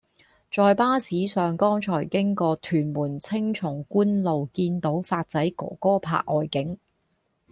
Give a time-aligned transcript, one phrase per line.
[0.51, 6.75] 在巴士上剛才經過屯門青松觀路見到發仔哥哥拍外景